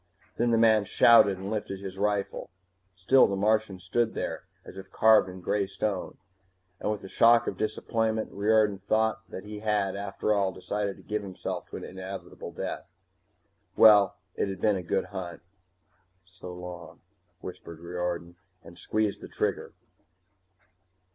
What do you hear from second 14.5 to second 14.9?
been a